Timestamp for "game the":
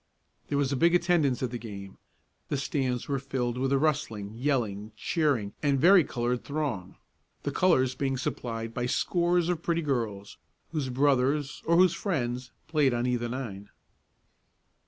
1.59-2.57